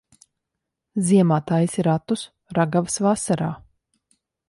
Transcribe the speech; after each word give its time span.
Ziemā 1.09 1.37
taisi 1.53 1.87
ratus, 1.89 2.25
ragavas 2.61 3.01
vasarā. 3.09 3.55